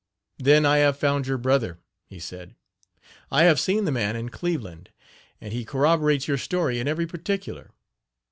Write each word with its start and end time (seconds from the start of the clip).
"Then 0.39 0.65
I 0.65 0.77
have 0.77 0.97
found 0.97 1.27
your 1.27 1.37
brother," 1.37 1.77
he 2.07 2.17
said. 2.17 2.55
"I 3.29 3.43
have 3.43 3.59
seen 3.59 3.85
the 3.85 3.91
man 3.91 4.15
in 4.15 4.29
Cleveland, 4.29 4.89
and 5.39 5.53
he 5.53 5.63
corroborates 5.63 6.27
your 6.27 6.39
story 6.39 6.79
in 6.79 6.87
every 6.87 7.05
particular. 7.05 7.69